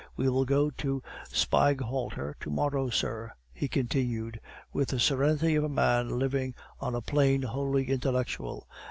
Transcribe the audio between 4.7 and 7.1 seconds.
with the serenity of a man living on a